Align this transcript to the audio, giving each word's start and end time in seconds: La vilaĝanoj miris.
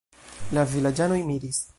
La 0.57 0.63
vilaĝanoj 0.71 1.19
miris. 1.29 1.61